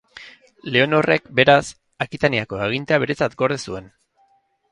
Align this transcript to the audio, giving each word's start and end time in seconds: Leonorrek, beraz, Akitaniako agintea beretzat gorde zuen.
Leonorrek, 0.75 1.27
beraz, 1.39 1.61
Akitaniako 2.07 2.61
agintea 2.69 3.01
beretzat 3.05 3.39
gorde 3.43 3.59
zuen. 3.69 3.93